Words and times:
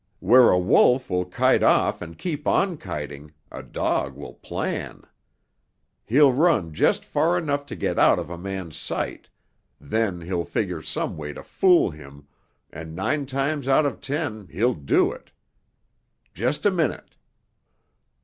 Where 0.19 0.49
a 0.49 0.57
wolf 0.57 1.11
will 1.11 1.25
kite 1.25 1.61
off 1.61 2.01
and 2.01 2.17
keep 2.17 2.47
on 2.47 2.75
kiting, 2.77 3.33
a 3.51 3.61
dog 3.61 4.15
will 4.15 4.33
plan. 4.33 5.03
He'll 6.07 6.33
run 6.33 6.73
just 6.73 7.05
far 7.05 7.37
enough 7.37 7.67
to 7.67 7.75
get 7.75 7.99
out 7.99 8.17
of 8.17 8.31
a 8.31 8.35
man's 8.35 8.75
sight. 8.75 9.29
Then 9.79 10.21
he'll 10.21 10.43
figure 10.43 10.81
some 10.81 11.17
way 11.17 11.33
to 11.33 11.43
fool 11.43 11.91
him 11.91 12.27
and 12.71 12.95
nine 12.95 13.27
times 13.27 13.67
out 13.67 13.85
of 13.85 14.01
ten 14.01 14.47
he'll 14.47 14.73
do 14.73 15.11
it. 15.11 15.29
Just 16.33 16.65
a 16.65 16.71
minute." 16.71 17.15